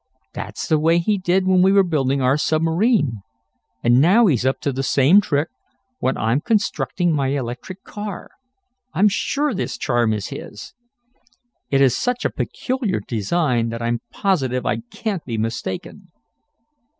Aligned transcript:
That's 0.33 0.67
the 0.67 0.79
way 0.79 0.97
he 0.97 1.19
did 1.19 1.45
when 1.45 1.61
we 1.61 1.71
were 1.71 1.83
building 1.83 2.23
our 2.23 2.35
submarine, 2.35 3.21
and 3.83 4.01
now 4.01 4.25
he's 4.25 4.47
up 4.47 4.59
to 4.61 4.71
the 4.73 4.81
same 4.81 5.21
trick 5.21 5.49
when 5.99 6.17
I'm 6.17 6.41
constructing 6.41 7.11
my 7.13 7.27
electric 7.27 7.83
car. 7.83 8.31
I'm 8.95 9.07
sure 9.07 9.53
this 9.53 9.77
charm 9.77 10.11
is 10.11 10.29
his. 10.29 10.73
It 11.69 11.81
is 11.81 11.95
such 11.95 12.25
a 12.25 12.31
peculiar 12.31 12.99
design 12.99 13.69
that 13.69 13.83
I'm 13.83 14.01
positive 14.11 14.65
I 14.65 14.77
can't 14.89 15.23
be 15.23 15.37
mistaken. 15.37 16.07